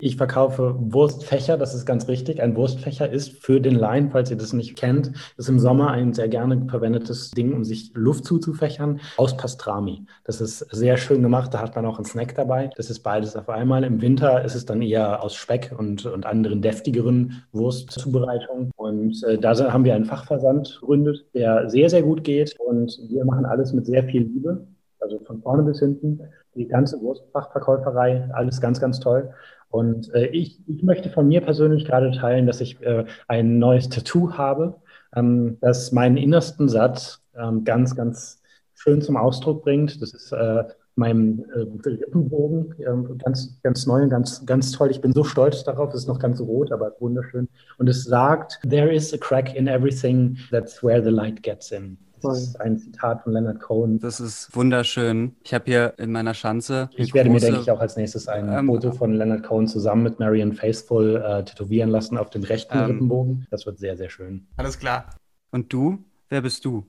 Ich 0.00 0.16
verkaufe 0.16 0.74
Wurstfächer, 0.76 1.56
das 1.56 1.72
ist 1.72 1.86
ganz 1.86 2.08
richtig. 2.08 2.42
Ein 2.42 2.56
Wurstfächer 2.56 3.08
ist 3.08 3.44
für 3.44 3.60
den 3.60 3.76
Laien, 3.76 4.10
falls 4.10 4.28
ihr 4.28 4.36
das 4.36 4.52
nicht 4.52 4.76
kennt, 4.76 5.12
ist 5.36 5.48
im 5.48 5.60
Sommer 5.60 5.92
ein 5.92 6.12
sehr 6.12 6.28
gerne 6.28 6.66
verwendetes 6.68 7.30
Ding, 7.30 7.52
um 7.52 7.62
sich 7.62 7.92
Luft 7.94 8.24
zuzufächern, 8.24 9.00
aus 9.16 9.36
Pastrami. 9.36 10.04
Das 10.24 10.40
ist 10.40 10.58
sehr 10.74 10.96
schön 10.96 11.22
gemacht, 11.22 11.54
da 11.54 11.60
hat 11.60 11.76
man 11.76 11.86
auch 11.86 11.96
einen 11.96 12.06
Snack 12.06 12.34
dabei. 12.34 12.70
Das 12.76 12.90
ist 12.90 13.00
beides 13.00 13.36
auf 13.36 13.48
einmal. 13.48 13.84
Im 13.84 14.02
Winter 14.02 14.44
ist 14.44 14.56
es 14.56 14.66
dann 14.66 14.82
eher 14.82 15.22
aus 15.22 15.36
Speck 15.36 15.72
und, 15.78 16.04
und 16.06 16.26
anderen 16.26 16.60
deftigeren 16.60 17.44
Wurstzubereitungen. 17.52 18.72
Und 18.74 19.22
äh, 19.22 19.38
da 19.38 19.54
haben 19.72 19.84
wir 19.84 19.94
einen 19.94 20.06
Fachversand 20.06 20.80
gegründet, 20.80 21.24
der 21.34 21.70
sehr, 21.70 21.88
sehr 21.88 22.02
gut 22.02 22.24
geht. 22.24 22.56
Und 22.58 22.98
wir 23.08 23.24
machen 23.24 23.44
alles 23.44 23.72
mit 23.72 23.86
sehr 23.86 24.02
viel 24.02 24.22
Liebe, 24.22 24.66
also 24.98 25.20
von 25.20 25.40
vorne 25.40 25.62
bis 25.62 25.78
hinten. 25.78 26.20
Die 26.54 26.68
ganze 26.68 27.00
Wurstfachverkäuferei, 27.00 28.28
alles 28.32 28.60
ganz, 28.60 28.80
ganz 28.80 29.00
toll. 29.00 29.32
Und 29.70 30.14
äh, 30.14 30.26
ich, 30.26 30.60
ich 30.68 30.82
möchte 30.82 31.10
von 31.10 31.26
mir 31.26 31.40
persönlich 31.40 31.84
gerade 31.84 32.12
teilen, 32.12 32.46
dass 32.46 32.60
ich 32.60 32.80
äh, 32.82 33.04
ein 33.26 33.58
neues 33.58 33.88
Tattoo 33.88 34.32
habe, 34.34 34.76
ähm, 35.16 35.58
das 35.60 35.90
meinen 35.90 36.16
innersten 36.16 36.68
Satz 36.68 37.22
ähm, 37.36 37.64
ganz, 37.64 37.96
ganz 37.96 38.40
schön 38.74 39.02
zum 39.02 39.16
Ausdruck 39.16 39.64
bringt. 39.64 40.00
Das 40.00 40.12
ist 40.14 40.32
äh, 40.32 40.64
mein 40.96 41.44
äh, 41.54 41.88
Rippenbogen, 41.88 42.74
ähm, 42.86 43.18
ganz, 43.18 43.60
ganz 43.62 43.86
neu 43.86 44.02
und 44.02 44.10
ganz, 44.10 44.46
ganz 44.46 44.70
toll. 44.72 44.90
Ich 44.90 45.00
bin 45.00 45.12
so 45.12 45.24
stolz 45.24 45.64
darauf. 45.64 45.92
Es 45.92 46.02
ist 46.02 46.08
noch 46.08 46.18
ganz 46.20 46.40
rot, 46.40 46.70
aber 46.70 46.92
wunderschön. 47.00 47.48
Und 47.78 47.88
es 47.88 48.04
sagt, 48.04 48.60
There 48.68 48.92
is 48.92 49.12
a 49.12 49.16
crack 49.16 49.54
in 49.54 49.66
everything. 49.66 50.38
That's 50.50 50.82
where 50.82 51.02
the 51.02 51.10
light 51.10 51.42
gets 51.42 51.72
in. 51.72 51.98
Das 52.30 52.42
ist 52.42 52.60
ein 52.60 52.78
Zitat 52.78 53.22
von 53.22 53.32
Leonard 53.32 53.60
Cohen. 53.60 53.98
Das 54.00 54.20
ist 54.20 54.54
wunderschön. 54.54 55.36
Ich 55.42 55.54
habe 55.54 55.64
hier 55.66 55.94
in 55.98 56.10
meiner 56.12 56.34
Schanze 56.34 56.90
Ich 56.96 57.14
werde 57.14 57.30
mir, 57.30 57.38
große- 57.38 57.42
denke 57.42 57.60
ich, 57.60 57.70
auch 57.70 57.80
als 57.80 57.96
nächstes 57.96 58.28
ein 58.28 58.50
Ähm, 58.52 58.66
Foto 58.66 58.92
von 58.92 59.14
Leonard 59.14 59.42
Cohen 59.44 59.66
zusammen 59.66 60.02
mit 60.02 60.18
Marion 60.18 60.52
Faithful 60.52 61.16
äh, 61.16 61.44
tätowieren 61.44 61.90
lassen 61.90 62.18
auf 62.18 62.30
dem 62.30 62.42
rechten 62.44 62.76
Ähm. 62.76 62.84
Rippenbogen. 62.84 63.46
Das 63.50 63.66
wird 63.66 63.78
sehr, 63.78 63.96
sehr 63.96 64.10
schön. 64.10 64.46
Alles 64.56 64.78
klar. 64.78 65.06
Und 65.50 65.72
du? 65.72 65.98
Wer 66.28 66.40
bist 66.42 66.64
du? 66.64 66.84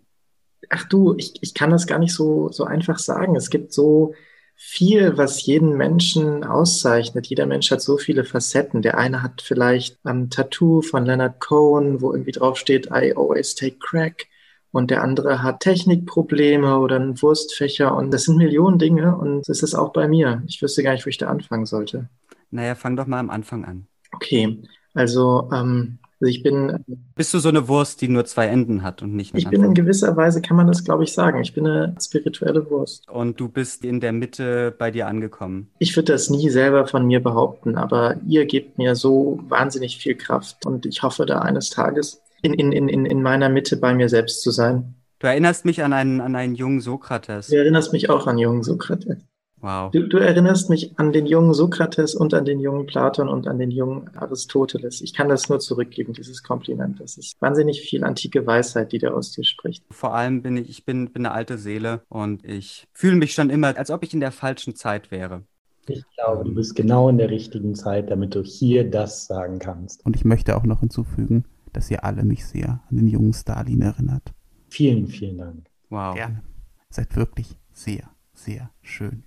Ach 0.70 0.88
du, 0.88 1.14
ich, 1.18 1.34
ich 1.42 1.54
kann 1.54 1.70
das 1.70 1.86
gar 1.86 2.00
nicht 2.00 2.14
so, 2.14 2.50
so 2.52 2.64
einfach 2.64 2.98
sagen. 2.98 3.36
Es 3.36 3.50
gibt 3.52 3.72
so 3.72 4.14
viel, 4.56 5.18
was 5.18 5.46
jeden 5.46 5.76
Menschen 5.76 6.44
auszeichnet. 6.46 7.28
Jeder 7.28 7.46
Mensch 7.46 7.70
hat 7.72 7.82
so 7.82 7.98
viele 7.98 8.24
Facetten. 8.24 8.82
Der 8.82 8.98
eine 8.98 9.22
hat 9.22 9.42
vielleicht 9.42 9.98
ein 10.06 10.30
Tattoo 10.30 10.82
von 10.82 11.06
Leonard 11.06 11.40
Cohen, 11.42 12.02
wo 12.02 12.14
irgendwie 12.14 12.32
drauf 12.32 12.58
steht, 12.58 12.88
I 12.88 13.14
always 13.16 13.54
take 13.54 13.78
crack. 13.80 14.28
Und 14.76 14.92
der 14.92 15.02
andere 15.02 15.42
hat 15.42 15.62
Technikprobleme 15.62 16.78
oder 16.80 16.98
einen 16.98 17.22
Wurstfächer. 17.22 17.96
Und 17.96 18.14
das 18.14 18.24
sind 18.24 18.36
Millionen 18.36 18.78
Dinge. 18.78 19.16
Und 19.16 19.48
das 19.48 19.64
ist 19.64 19.74
auch 19.74 19.94
bei 19.94 20.10
mir. 20.10 20.44
Ich 20.48 20.62
wüsste 20.62 20.84
gar 20.84 20.92
nicht, 20.92 21.06
wo 21.06 21.10
ich 21.10 21.18
da 21.18 21.30
anfangen 21.30 21.66
sollte. 21.66 22.10
Naja, 22.52 22.76
fang 22.76 22.98
doch 22.98 23.08
mal 23.08 23.20
am 23.20 23.30
Anfang 23.30 23.64
an. 23.64 23.88
Okay, 24.12 24.62
also, 24.94 25.50
ähm, 25.54 26.00
also 26.20 26.30
ich 26.30 26.44
bin 26.44 26.84
Bist 27.16 27.34
du 27.34 27.40
so 27.40 27.48
eine 27.48 27.70
Wurst, 27.70 28.02
die 28.02 28.10
nur 28.10 28.26
zwei 28.26 28.48
Enden 28.48 28.84
hat 28.84 29.02
und 29.02 29.16
nicht 29.16 29.34
Ich 29.34 29.48
bin 29.48 29.64
in 29.64 29.74
gewisser 29.76 30.18
Weise, 30.18 30.42
kann 30.42 30.58
man 30.58 30.68
das, 30.68 30.84
glaube 30.84 31.06
ich, 31.06 31.14
sagen. 31.14 31.40
Ich 31.40 31.54
bin 31.54 31.66
eine 31.66 31.96
spirituelle 32.02 32.70
Wurst. 32.70 33.08
Und 33.10 33.40
du 33.40 33.48
bist 33.48 33.86
in 33.86 34.02
der 34.02 34.12
Mitte 34.12 34.76
bei 34.78 34.92
dir 34.92 35.08
angekommen. 35.08 35.70
Ich 35.80 35.96
würde 35.96 36.12
das 36.12 36.30
nie 36.30 36.50
selber 36.50 36.86
von 36.86 37.08
mir 37.08 37.24
behaupten, 37.24 37.78
aber 37.78 38.18
ihr 38.28 38.46
gebt 38.46 38.78
mir 38.78 38.96
so 38.96 39.40
wahnsinnig 39.48 39.98
viel 40.00 40.16
Kraft 40.16 40.66
und 40.66 40.86
ich 40.86 41.02
hoffe 41.02 41.26
da 41.26 41.40
eines 41.40 41.70
Tages 41.70 42.25
in, 42.46 42.54
in, 42.54 42.72
in, 42.72 42.88
in 42.88 43.06
in 43.06 43.22
meiner 43.22 43.50
Mitte 43.50 43.78
bei 43.78 43.94
mir 43.94 44.10
selbst 44.10 44.42
zu 44.42 44.52
sein. 44.52 44.96
Du 45.20 45.28
erinnerst 45.28 45.66
mich 45.66 45.84
an 45.84 45.94
einen, 45.94 46.22
an 46.22 46.36
einen 46.36 46.56
jungen 46.56 46.82
Sokrates. 46.82 47.48
Du 47.48 47.56
erinnerst 47.56 47.94
mich 47.94 48.10
auch 48.10 48.28
an 48.28 48.38
jungen 48.38 48.64
Sokrates. 48.64 49.18
Wow. 49.62 49.90
Du, 49.92 50.08
du 50.08 50.18
erinnerst 50.18 50.70
mich 50.70 51.00
an 51.00 51.12
den 51.12 51.26
jungen 51.26 51.56
Sokrates 51.56 52.14
und 52.14 52.36
an 52.36 52.46
den 52.46 52.60
jungen 52.60 52.86
Platon 52.86 53.30
und 53.30 53.48
an 53.48 53.58
den 53.58 53.72
jungen 53.72 54.16
Aristoteles. 54.16 55.02
Ich 55.02 55.14
kann 55.14 55.28
das 55.28 55.50
nur 55.50 55.60
zurückgeben, 55.60 56.14
dieses 56.14 56.44
Kompliment. 56.44 57.00
Das 57.00 57.18
ist 57.18 57.42
wahnsinnig 57.42 57.82
viel 57.82 58.04
antike 58.04 58.46
Weisheit, 58.46 58.92
die 58.92 59.00
da 59.00 59.12
aus 59.12 59.32
dir 59.32 59.44
spricht. 59.44 59.84
Vor 59.90 60.14
allem 60.14 60.44
bin 60.44 60.58
ich, 60.58 60.70
ich 60.70 60.86
bin, 60.86 61.12
bin 61.12 61.26
eine 61.26 61.34
alte 61.34 61.58
Seele 61.58 62.02
und 62.10 62.46
ich 62.46 62.86
fühle 62.94 63.16
mich 63.16 63.34
schon 63.34 63.50
immer, 63.50 63.76
als 63.76 63.90
ob 63.90 64.04
ich 64.04 64.14
in 64.14 64.20
der 64.20 64.32
falschen 64.32 64.76
Zeit 64.76 65.10
wäre. 65.10 65.44
Ich 65.88 66.04
glaube, 66.16 66.44
du 66.44 66.54
bist 66.54 66.76
genau 66.76 67.10
in 67.10 67.18
der 67.18 67.30
richtigen 67.30 67.74
Zeit, 67.74 68.12
damit 68.12 68.36
du 68.36 68.44
hier 68.44 68.90
das 68.90 69.26
sagen 69.26 69.58
kannst. 69.58 70.06
Und 70.06 70.16
ich 70.16 70.26
möchte 70.26 70.58
auch 70.58 70.64
noch 70.64 70.82
hinzufügen, 70.82 71.46
dass 71.76 71.92
ihr 71.92 72.04
alle 72.04 72.24
mich 72.24 72.46
sehr 72.46 72.82
an 72.90 72.98
den 72.98 73.08
jungen 73.08 73.34
Stalin 73.34 73.82
erinnert. 73.82 74.34
Vielen, 74.70 75.08
vielen 75.08 75.38
Dank. 75.38 75.70
Wow. 75.90 76.16
Gerne. 76.16 76.44
Seid 76.90 77.16
wirklich 77.16 77.58
sehr, 77.72 78.10
sehr 78.34 78.72
schön. 78.82 79.24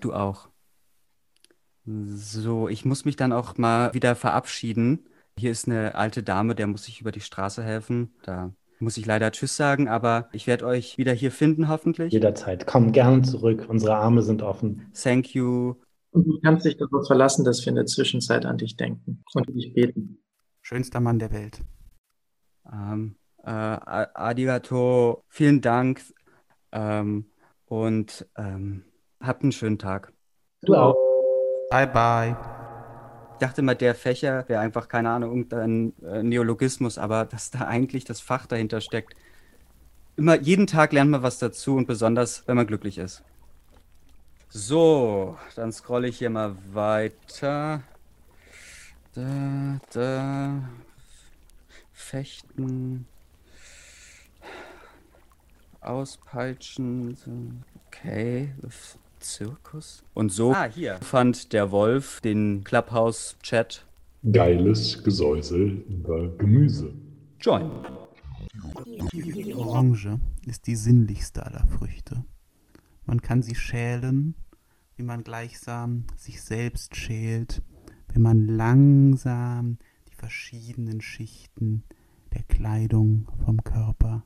Du 0.00 0.12
auch. 0.12 0.48
So, 1.86 2.68
ich 2.68 2.84
muss 2.84 3.04
mich 3.04 3.16
dann 3.16 3.32
auch 3.32 3.58
mal 3.58 3.92
wieder 3.92 4.14
verabschieden. 4.14 5.06
Hier 5.38 5.50
ist 5.50 5.68
eine 5.68 5.94
alte 5.94 6.22
Dame, 6.22 6.54
der 6.54 6.66
muss 6.66 6.88
ich 6.88 7.00
über 7.00 7.12
die 7.12 7.20
Straße 7.20 7.62
helfen. 7.62 8.14
Da 8.22 8.52
muss 8.78 8.96
ich 8.96 9.04
leider 9.04 9.30
Tschüss 9.32 9.56
sagen, 9.56 9.88
aber 9.88 10.28
ich 10.32 10.46
werde 10.46 10.66
euch 10.66 10.96
wieder 10.96 11.12
hier 11.12 11.30
finden, 11.30 11.68
hoffentlich. 11.68 12.12
Jederzeit. 12.12 12.66
Komm 12.66 12.92
gern 12.92 13.24
zurück. 13.24 13.66
Unsere 13.68 13.96
Arme 13.96 14.22
sind 14.22 14.42
offen. 14.42 14.90
Thank 14.94 15.34
you. 15.34 15.74
Und 16.10 16.26
du 16.26 16.38
kannst 16.40 16.64
dich 16.64 16.76
darauf 16.76 17.06
verlassen, 17.06 17.44
dass 17.44 17.64
wir 17.64 17.70
in 17.70 17.76
der 17.76 17.86
Zwischenzeit 17.86 18.46
an 18.46 18.56
dich 18.56 18.76
denken 18.76 19.24
und 19.34 19.48
dich 19.48 19.74
beten. 19.74 20.23
Schönster 20.66 20.98
Mann 20.98 21.18
der 21.18 21.30
Welt. 21.30 21.60
Ähm, 22.72 23.16
äh, 23.42 23.50
arigato, 23.50 25.22
vielen 25.28 25.60
Dank 25.60 26.00
ähm, 26.72 27.26
und 27.66 28.26
ähm, 28.38 28.86
habt 29.20 29.42
einen 29.42 29.52
schönen 29.52 29.78
Tag. 29.78 30.14
Du 30.62 30.74
auch. 30.74 30.96
Bye, 31.68 31.86
bye. 31.86 32.36
Ich 33.34 33.38
dachte 33.40 33.60
mal, 33.60 33.74
der 33.74 33.94
Fächer 33.94 34.48
wäre 34.48 34.62
einfach, 34.62 34.88
keine 34.88 35.10
Ahnung, 35.10 35.32
irgendein 35.32 35.92
äh, 36.02 36.22
Neologismus, 36.22 36.96
aber 36.96 37.26
dass 37.26 37.50
da 37.50 37.66
eigentlich 37.66 38.06
das 38.06 38.22
Fach 38.22 38.46
dahinter 38.46 38.80
steckt. 38.80 39.14
Immer, 40.16 40.40
jeden 40.40 40.66
Tag 40.66 40.94
lernt 40.94 41.10
man 41.10 41.22
was 41.22 41.38
dazu 41.38 41.76
und 41.76 41.86
besonders, 41.86 42.48
wenn 42.48 42.56
man 42.56 42.66
glücklich 42.66 42.96
ist. 42.96 43.22
So, 44.48 45.36
dann 45.56 45.72
scrolle 45.72 46.08
ich 46.08 46.16
hier 46.16 46.30
mal 46.30 46.56
weiter. 46.72 47.82
Da, 49.14 49.78
da. 49.92 50.68
Fechten. 51.92 53.06
Auspeitschen. 55.80 57.14
so, 57.14 57.30
Okay. 57.86 58.52
Zirkus. 59.20 60.02
Und 60.12 60.32
so 60.32 60.52
ah, 60.52 60.64
hier. 60.64 60.96
fand 60.96 61.52
der 61.52 61.70
Wolf 61.70 62.20
den 62.20 62.64
Clubhouse-Chat. 62.64 63.86
Geiles 64.30 65.02
Gesäusel 65.02 65.84
über 65.88 66.28
Gemüse. 66.36 66.92
Join. 67.40 67.70
Die 69.12 69.54
Orange 69.54 70.18
ist 70.46 70.66
die 70.66 70.76
sinnlichste 70.76 71.44
aller 71.46 71.66
Früchte. 71.66 72.24
Man 73.06 73.22
kann 73.22 73.42
sie 73.42 73.54
schälen, 73.54 74.34
wie 74.96 75.02
man 75.02 75.24
gleichsam 75.24 76.06
sich 76.16 76.42
selbst 76.42 76.96
schält, 76.96 77.62
wenn 78.14 78.22
man 78.22 78.46
langsam 78.46 79.78
die 80.08 80.14
verschiedenen 80.14 81.00
Schichten 81.00 81.82
der 82.32 82.44
Kleidung 82.44 83.26
vom 83.44 83.62
Körper 83.64 84.24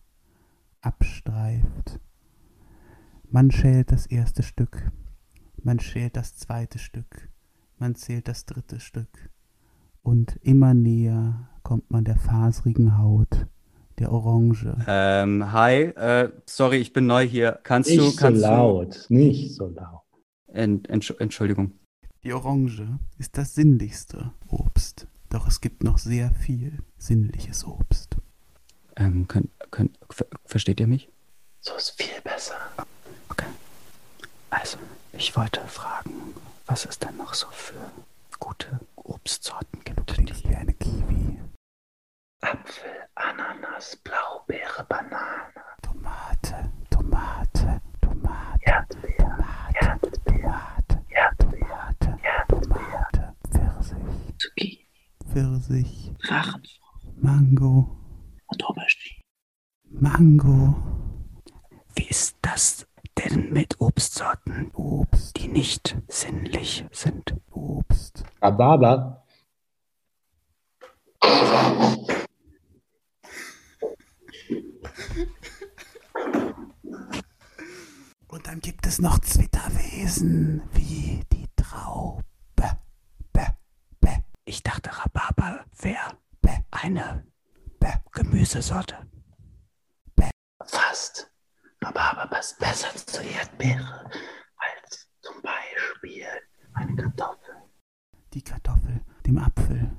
abstreift. 0.82 1.98
Man 3.30 3.50
schält 3.50 3.90
das 3.90 4.06
erste 4.06 4.42
Stück, 4.42 4.92
man 5.62 5.80
schält 5.80 6.16
das 6.16 6.36
zweite 6.36 6.78
Stück, 6.78 7.30
man 7.78 7.94
zählt 7.94 8.28
das 8.28 8.44
dritte 8.44 8.78
Stück 8.78 9.30
und 10.02 10.36
immer 10.42 10.74
näher 10.74 11.48
kommt 11.62 11.90
man 11.90 12.04
der 12.04 12.16
faserigen 12.16 12.98
Haut 12.98 13.46
der 13.98 14.12
Orange. 14.12 14.76
Ähm, 14.86 15.50
hi, 15.52 15.82
äh, 15.82 16.30
sorry, 16.46 16.76
ich 16.76 16.92
bin 16.92 17.06
neu 17.06 17.26
hier. 17.26 17.58
Kannst 17.62 17.90
du, 17.90 17.94
Nicht 17.96 18.12
so 18.12 18.16
kannst 18.16 18.42
laut. 18.42 19.06
Nicht 19.08 19.54
so 19.54 19.66
laut. 19.66 20.02
du, 20.46 20.52
Ent, 20.52 20.88
Entsch 20.88 21.12
Entschuldigung. 21.18 21.77
Die 22.24 22.32
Orange 22.32 22.98
ist 23.18 23.38
das 23.38 23.54
sinnlichste 23.54 24.32
Obst, 24.48 25.06
doch 25.30 25.46
es 25.46 25.60
gibt 25.60 25.84
noch 25.84 25.98
sehr 25.98 26.32
viel 26.32 26.82
sinnliches 26.98 27.64
Obst. 27.64 28.16
Ähm, 28.96 29.28
könnt, 29.28 29.50
könnt, 29.70 29.96
ver 30.10 30.26
versteht 30.44 30.80
ihr 30.80 30.88
mich? 30.88 31.08
So 31.60 31.74
ist 31.76 31.90
viel 31.90 32.20
besser. 32.24 32.56
Okay. 33.28 33.46
Also, 34.50 34.78
ich 35.12 35.36
wollte 35.36 35.60
fragen, 35.68 36.34
was 36.66 36.86
es 36.86 36.98
denn 36.98 37.16
noch 37.16 37.34
so 37.34 37.46
für 37.50 37.92
gute 38.40 38.80
Obstsorten 38.96 39.67
Drachenfrucht 56.28 57.22
Mango, 57.22 57.96
und 58.46 58.64
Aubergine. 58.64 59.22
Mango, 59.90 60.76
Wie 61.94 62.04
ist 62.08 62.36
das 62.42 62.86
denn 63.16 63.50
mit 63.52 63.80
Obstsorten, 63.80 64.70
Obst, 64.74 65.36
die 65.38 65.48
nicht 65.48 65.96
sinnlich 66.08 66.84
sind? 66.92 67.34
Obst. 67.50 68.24
Rhabarber. 68.42 69.24
Und 78.28 78.46
dann 78.46 78.60
gibt 78.60 78.86
es 78.86 78.98
noch 79.00 79.18
Zwitterwesen 79.20 80.62
wie 80.72 81.22
die 81.32 81.46
Traube. 81.56 82.22
Bä, 83.32 83.46
bä, 84.00 84.22
Ich 84.44 84.62
dachte, 84.62 84.90
Rhabarber 84.90 85.64
wäre 85.80 86.16
bä, 86.42 86.64
eine 86.70 87.24
bä. 87.80 87.88
Gemüsesorte. 88.48 88.96
Fast. 90.64 91.30
Rhabarber 91.82 92.26
passt 92.28 92.58
besser 92.58 92.88
zur 92.96 93.20
Erdbeere 93.20 94.10
als 94.56 95.06
zum 95.20 95.42
Beispiel 95.42 96.24
eine 96.72 96.96
Kartoffel. 96.96 97.56
Die 98.32 98.40
Kartoffel, 98.42 99.04
dem 99.26 99.36
Apfel, 99.36 99.90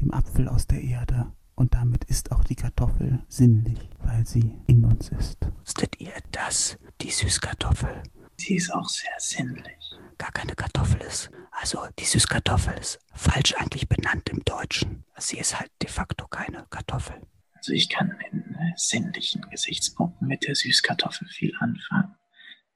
dem 0.00 0.12
Apfel 0.12 0.48
aus 0.48 0.66
der 0.66 0.82
Erde. 0.82 1.32
Und 1.54 1.74
damit 1.74 2.02
ist 2.06 2.32
auch 2.32 2.42
die 2.42 2.56
Kartoffel 2.56 3.24
sinnlich, 3.28 3.88
weil 4.00 4.26
sie 4.26 4.52
in 4.66 4.84
uns 4.84 5.10
ist. 5.10 5.38
Wusstet 5.60 6.00
ihr, 6.00 6.14
dass 6.32 6.78
die 7.00 7.10
Süßkartoffel 7.10 8.02
Sie 8.36 8.56
ist 8.56 8.72
auch 8.74 8.88
sehr 8.88 9.14
sinnlich. 9.18 9.94
gar 10.18 10.32
keine 10.32 10.56
Kartoffel 10.56 11.00
ist? 11.02 11.30
Also 11.52 11.86
die 12.00 12.04
Süßkartoffel 12.04 12.74
ist 12.78 12.98
falsch 13.14 13.54
eigentlich 13.54 13.88
benannt 13.88 14.28
im 14.28 14.44
Deutschen. 14.44 15.04
Sie 15.18 15.38
ist 15.38 15.60
halt 15.60 15.70
de 15.80 15.88
facto 15.88 16.26
keine 16.26 16.66
Kartoffel. 16.68 17.22
Also 17.62 17.74
ich 17.74 17.88
kann 17.88 18.18
in 18.32 18.56
äh, 18.56 18.72
sinnlichen 18.74 19.48
Gesichtspunkten 19.48 20.26
mit 20.26 20.48
der 20.48 20.56
Süßkartoffel 20.56 21.28
viel 21.28 21.54
anfangen. 21.60 22.16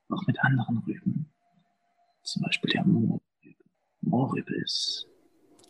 Auch 0.09 0.25
mit 0.29 0.39
anderen 0.39 0.79
Rüben. 0.79 1.35
Zum 2.23 2.43
Beispiel 2.43 2.71
der 2.71 2.85
Mohrrübe. 2.85 3.65
Mohrrübe 4.01 4.55
ist 4.55 5.09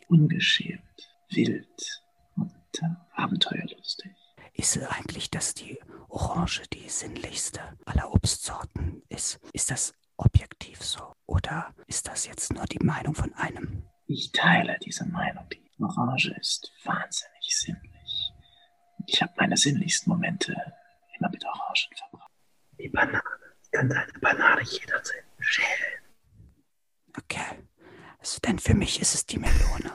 ungeschämt, 0.07 1.09
wild 1.31 2.03
und 2.35 2.53
äh, 2.79 2.89
abenteuerlustig. 3.15 4.11
Ist 4.53 4.77
es 4.77 4.83
eigentlich, 4.83 5.31
dass 5.31 5.55
die 5.55 5.79
Orange 6.09 6.61
die 6.71 6.87
sinnlichste 6.87 7.61
aller 7.85 8.13
Obstsorten 8.13 9.01
ist? 9.09 9.39
Ist 9.51 9.71
das 9.71 9.93
objektiv 10.17 10.83
so? 10.83 11.15
Oder 11.25 11.73
ist 11.87 12.07
das 12.07 12.27
jetzt 12.27 12.53
nur 12.53 12.65
die 12.65 12.85
Meinung 12.85 13.15
von 13.15 13.33
einem? 13.33 13.81
Ich 14.05 14.31
teile 14.31 14.77
diese 14.85 15.07
Meinung. 15.07 15.49
Die 15.49 15.83
Orange 15.83 16.35
ist 16.39 16.71
wahnsinnig 16.83 17.57
sinnlich. 17.57 17.86
Ich 19.07 19.21
habe 19.21 19.33
meine 19.37 19.57
sinnlichsten 19.57 20.11
Momente 20.11 20.55
immer 21.17 21.29
mit 21.29 21.43
Orangen 21.45 21.97
verbracht. 21.97 22.31
Die 22.79 22.89
Banane. 22.89 23.23
Ich 23.63 23.71
könnte 23.71 23.95
eine 23.99 24.19
Banane 24.19 24.61
jederzeit 24.61 25.23
schälen. 25.39 26.01
Okay. 27.17 27.63
Also 28.19 28.39
denn 28.39 28.59
für 28.59 28.73
mich 28.75 29.01
ist 29.01 29.15
es 29.15 29.25
die 29.25 29.39
Melone. 29.39 29.91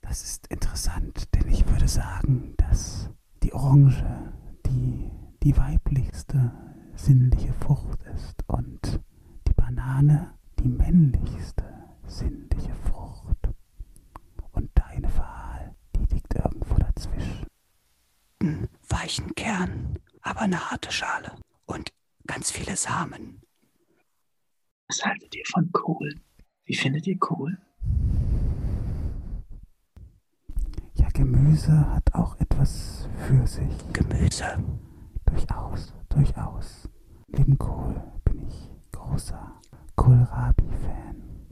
Das 0.00 0.22
ist 0.22 0.46
interessant, 0.48 1.28
denn 1.34 1.48
ich 1.48 1.66
würde 1.68 1.88
sagen, 1.88 2.54
dass 2.56 3.10
die 3.42 3.52
Orange 3.52 4.04
die, 4.66 5.10
die 5.42 5.56
weiblichste 5.56 6.52
sinnliche 6.94 7.52
Frucht 7.54 8.02
ist 8.14 8.42
und 8.46 9.00
die 9.48 9.54
Banane 9.54 10.34
die 10.58 10.68
männlichste 10.68 11.64
sinnliche 12.06 12.74
Frucht. 12.74 13.48
Und 14.52 14.70
deine 14.74 15.14
Wahl, 15.16 15.74
die 15.96 16.14
liegt 16.14 16.34
irgendwo 16.34 16.74
dazwischen. 16.76 17.46
Einen 18.40 18.68
weichen 19.04 19.34
Kern, 19.34 19.98
aber 20.22 20.40
eine 20.40 20.70
harte 20.70 20.90
Schale. 20.90 21.32
Und 21.66 21.92
ganz 22.26 22.50
viele 22.50 22.74
Samen. 22.74 23.42
Was 24.88 25.04
haltet 25.04 25.34
ihr 25.36 25.44
von 25.52 25.70
Kohl? 25.72 26.14
Wie 26.64 26.74
findet 26.74 27.06
ihr 27.06 27.18
Kohl? 27.18 27.58
Ja, 30.94 31.06
Gemüse 31.12 31.86
hat 31.90 32.14
auch 32.14 32.40
etwas 32.40 33.06
für 33.26 33.46
sich. 33.46 33.92
Gemüse. 33.92 34.64
Durchaus, 35.26 35.92
durchaus. 36.08 36.88
Neben 37.28 37.58
Kohl 37.58 38.02
bin 38.24 38.48
ich 38.48 38.70
großer 38.92 39.60
Kohlrabi-Fan. 39.96 41.46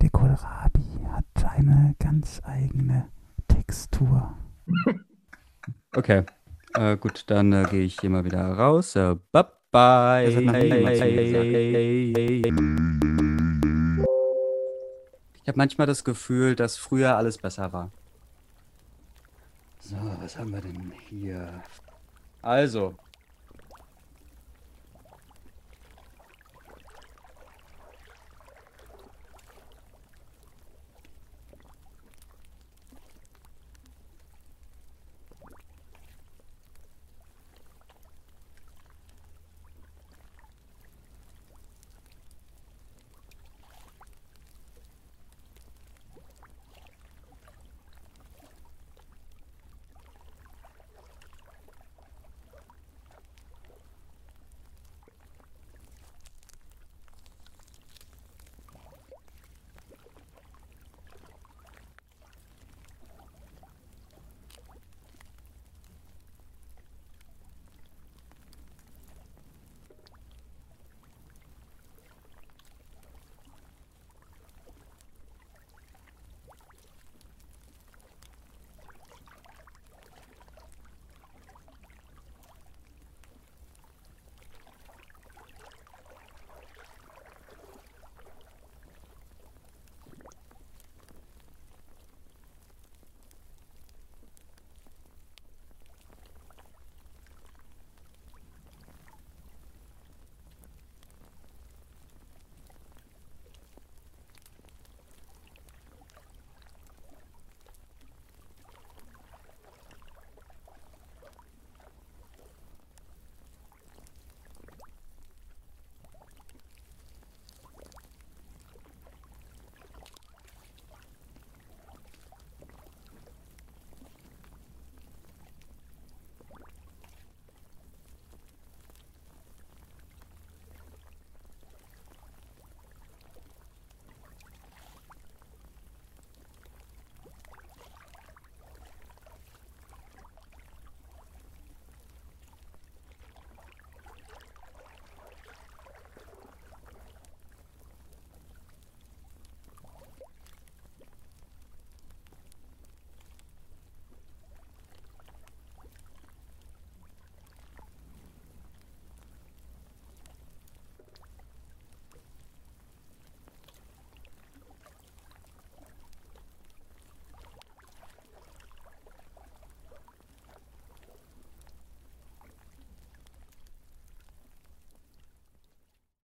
Der 0.00 0.10
Kohlrabi 0.10 1.04
hat 1.08 1.44
eine 1.56 1.96
ganz 1.98 2.40
eigene 2.44 3.08
Textur. 3.48 4.38
Okay. 5.96 6.24
Äh, 6.76 6.96
gut, 6.96 7.24
dann 7.28 7.52
äh, 7.52 7.64
gehe 7.70 7.84
ich 7.84 8.00
hier 8.00 8.10
mal 8.10 8.24
wieder 8.24 8.42
raus. 8.42 8.96
Äh, 8.96 9.14
bye 9.30 9.46
bye. 9.70 10.26
Ich 15.42 15.48
habe 15.48 15.58
manchmal 15.58 15.86
das 15.86 16.02
Gefühl, 16.02 16.56
dass 16.56 16.76
früher 16.76 17.16
alles 17.16 17.38
besser 17.38 17.72
war. 17.72 17.90
So, 19.78 19.96
was 20.20 20.36
haben 20.38 20.52
wir 20.52 20.62
denn 20.62 20.92
hier? 21.08 21.62
Also, 22.42 22.94